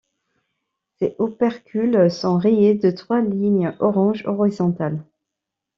Ses 0.97 1.15
opercules 1.19 2.09
sont 2.09 2.39
rayés 2.39 2.73
de 2.73 2.89
trois 2.89 3.21
lignes 3.21 3.75
orange 3.79 4.23
horizontales. 4.25 5.05